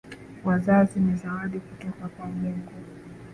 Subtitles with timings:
[0.45, 2.71] Wazazi ni zawadi kutoka kwa Mungu